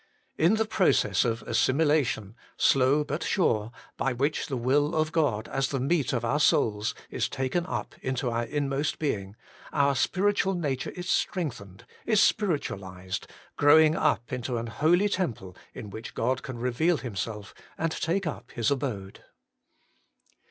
[0.35, 5.67] In the process of assimilation, slow but sure, by which the will of God, as
[5.67, 9.35] the meat of our souls, is taken up into our inmost being,
[9.71, 13.27] our spiritual nature is strengthened, is spiritualized,
[13.57, 18.49] growing up into an holy temple in which God can reveal Himself and take up
[18.53, 19.23] His abode.